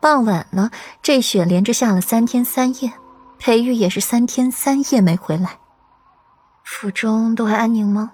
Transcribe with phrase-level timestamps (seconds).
[0.00, 0.70] 傍晚了，
[1.02, 2.92] 这雪连着下了三天三夜，
[3.38, 5.58] 裴玉也是三天三夜没回来。
[6.64, 8.12] 府中都还安宁吗？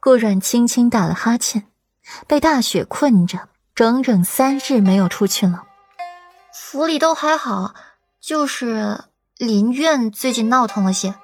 [0.00, 1.64] 顾阮轻轻打了哈欠，
[2.26, 5.64] 被大雪困着，整整三日没有出去了。
[6.52, 7.74] 府里都还好，
[8.20, 9.04] 就是
[9.36, 11.14] 林苑最近闹腾了些。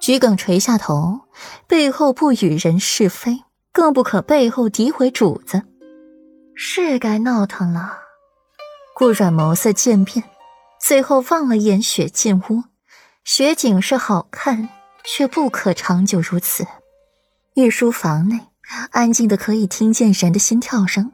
[0.00, 1.20] 桔梗垂下头，
[1.66, 5.62] 背后不与人是非，更不可背后诋毁主子。
[6.54, 8.07] 是该闹腾了。
[8.98, 10.24] 顾阮眸色渐变，
[10.80, 12.64] 最后望了眼雪进屋。
[13.24, 14.68] 雪景是好看，
[15.04, 16.66] 却不可长久如此。
[17.54, 18.48] 御书房内
[18.90, 21.12] 安静的可以听见人的心跳声，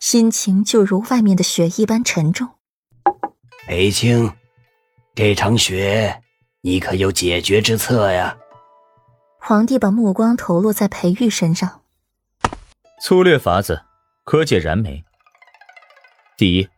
[0.00, 2.48] 心情就如外面的雪一般沉重。
[3.64, 4.32] 裴青，
[5.14, 6.20] 这场雪
[6.62, 8.36] 你可有解决之策呀？
[9.38, 11.82] 皇帝把目光投落在裴玉身上。
[13.00, 13.82] 粗略法子，
[14.24, 15.04] 可解燃眉。
[16.36, 16.68] 第一。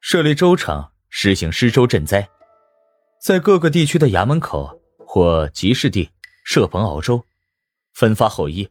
[0.00, 2.26] 设立州场，实行施粥赈灾，
[3.22, 6.10] 在各个地区的衙门口或集市地
[6.42, 7.22] 设棚熬粥，
[7.92, 8.68] 分发后衣。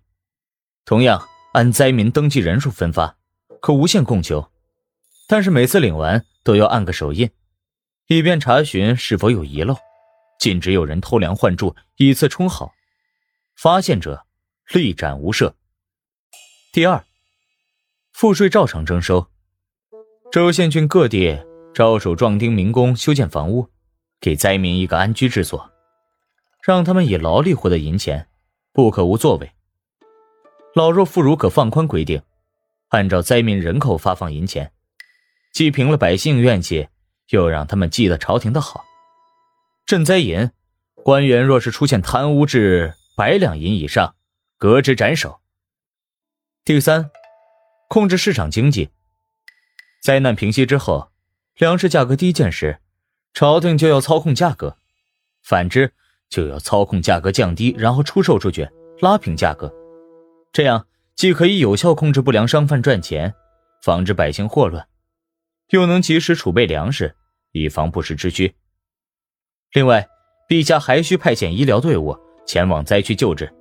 [0.85, 3.15] 同样按灾民登记人数分发，
[3.61, 4.51] 可无限供求。
[5.27, 7.29] 但是每次领完都要按个手印，
[8.07, 9.77] 以便查询是否有遗漏。
[10.39, 12.73] 禁止有人偷梁换柱，以次充好。
[13.55, 14.25] 发现者
[14.73, 15.53] 立斩无赦。
[16.73, 17.05] 第二，
[18.13, 19.29] 赋税照常征收。
[20.31, 23.67] 州县郡各地招手壮丁民工修建房屋，
[24.21, 25.71] 给灾民一个安居之所，
[26.61, 28.27] 让他们以劳力获得银钱，
[28.71, 29.51] 不可无作为。
[30.75, 32.21] 老弱妇孺可放宽规定，
[32.89, 34.71] 按照灾民人口发放银钱，
[35.51, 36.89] 既平了百姓怨气，
[37.29, 38.85] 又让他们记得朝廷的好。
[39.87, 40.51] 赈灾银，
[41.03, 44.13] 官员若是出现贪污至百两银以上，
[44.59, 45.39] 革职斩首。
[46.63, 47.09] 第三，
[47.87, 48.91] 控制市场经济。
[50.01, 51.11] 灾难平息之后，
[51.57, 52.79] 粮食价格低贱时，
[53.33, 54.69] 朝廷就要操控价格；
[55.43, 55.93] 反之，
[56.29, 58.69] 就要操控价格降低，然后出售出去，
[59.01, 59.73] 拉平价格。
[60.53, 63.33] 这样既可以有效控制不良商贩赚钱，
[63.83, 64.87] 防止百姓祸乱，
[65.71, 67.15] 又能及时储备粮食，
[67.51, 68.55] 以防不时之需。
[69.73, 70.07] 另外，
[70.47, 73.53] 陛下还需派遣医疗队伍前往灾区救治，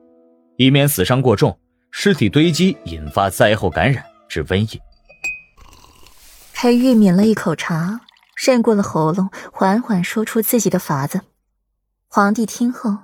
[0.57, 1.59] 以免死伤过重，
[1.91, 4.81] 尸体堆积引发灾后感染致瘟疫。
[6.61, 8.01] 裴玉抿了一口茶，
[8.35, 11.21] 渗过了喉咙，缓缓说出自己的法子。
[12.09, 12.99] 皇帝听后，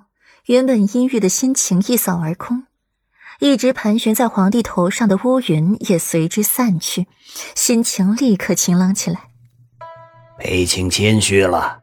[0.47, 2.65] 原本阴郁的心情一扫而空，
[3.39, 7.07] 一直盘旋在皇帝头上的乌云也随之散去，
[7.55, 9.29] 心情立刻晴朗起来。
[10.37, 11.83] 裴卿谦虚了，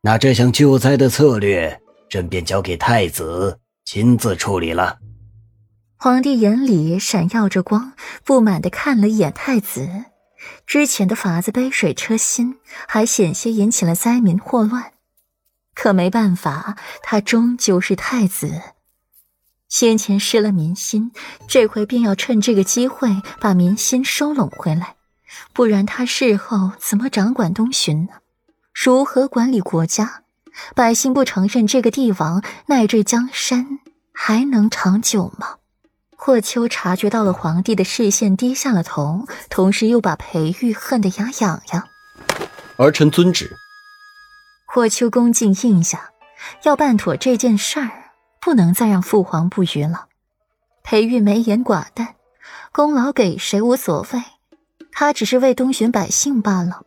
[0.00, 4.96] 那这项救灾的策略，朕便交给太子亲自处理了。
[5.98, 7.92] 皇帝眼里闪耀着光，
[8.24, 10.06] 不满的看了一眼太子。
[10.66, 12.58] 之前的法子杯水车薪，
[12.88, 14.92] 还险些引起了灾民祸乱，
[15.74, 18.62] 可没办法，他终究是太子。
[19.68, 21.12] 先前失了民心，
[21.46, 24.96] 这回便要趁这个机会把民心收拢回来，
[25.52, 28.14] 不然他事后怎么掌管东巡呢？
[28.74, 30.24] 如何管理国家？
[30.74, 33.78] 百姓不承认这个帝王，乃至江山，
[34.12, 35.59] 还能长久吗？
[36.22, 41.88] 霍秋察觉到了皇帝的视线，低下了头，同时又把裴玉恨得牙痒痒。
[42.76, 43.56] 儿臣遵旨。
[44.66, 46.10] 霍秋恭敬应下，
[46.64, 47.90] 要办妥这件事儿，
[48.38, 50.08] 不能再让父皇不愉了。
[50.82, 52.16] 裴玉眉眼寡淡，
[52.70, 54.22] 功劳给谁无所谓，
[54.92, 56.82] 他只是为东巡百姓罢了。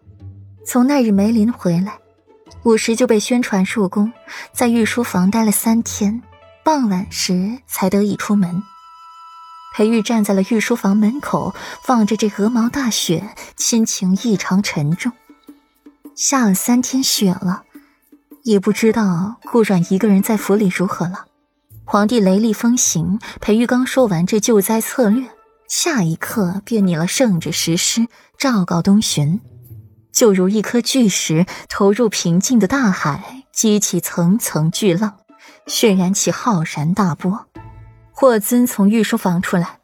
[0.63, 1.97] 从那日梅林回来，
[2.61, 4.13] 午时就被宣传入宫，
[4.53, 6.21] 在御书房待了三天，
[6.63, 8.61] 傍晚时才得以出门。
[9.73, 11.55] 裴玉站在了御书房门口，
[11.87, 15.11] 望着这鹅毛大雪，心情异常沉重。
[16.15, 17.63] 下了三天雪了，
[18.43, 21.25] 也不知道顾阮一个人在府里如何了。
[21.85, 25.27] 皇帝雷厉风行，裴玉刚说完这救灾策略，
[25.67, 28.07] 下一刻便拟了圣旨实施，
[28.37, 29.41] 昭告东巡，
[30.11, 35.17] 就如一颗巨石投入平静的大海，激起层层巨浪，
[35.65, 37.47] 渲染起浩然大波。
[38.23, 39.79] 霍尊从御书房出来，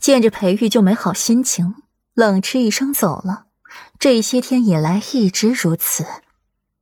[0.00, 1.76] 见着裴玉就没好心情，
[2.12, 3.44] 冷嗤一声走了。
[4.00, 6.04] 这些天以来一直如此，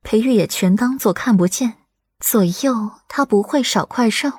[0.02, 1.74] 裴玉也全当做看不见，
[2.18, 4.32] 左右他不会少块肉。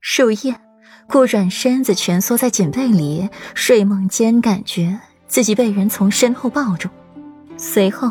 [0.00, 0.60] 入夜，
[1.08, 4.98] 顾软身子蜷缩在锦被里，睡梦间感觉
[5.28, 6.88] 自己被人从身后抱住，
[7.56, 8.10] 随后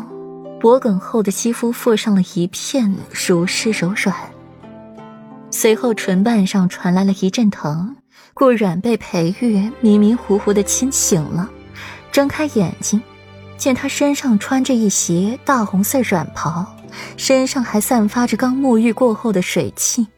[0.58, 4.31] 脖颈后的肌肤附上了一片如湿柔软。
[5.62, 7.94] 随后，唇瓣上传来了一阵疼，
[8.34, 11.48] 顾阮被裴玉迷迷糊糊的亲醒了，
[12.10, 13.00] 睁开眼睛，
[13.56, 16.66] 见他身上穿着一袭大红色软袍，
[17.16, 20.08] 身上还散发着刚沐浴过后的水汽，